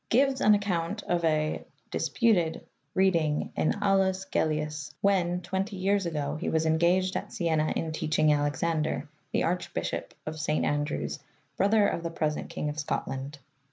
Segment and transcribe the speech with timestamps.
[0.09, 2.65] Gives an account of a [disputed]
[2.95, 8.33] reading in Aulus Gellius, when, twenty years ago, he was engaged at Sienna in teaching
[8.33, 10.65] Alexander, the archbishop of St.
[10.65, 11.19] Andrews,
[11.55, 13.37] brother of the present king of Scotland.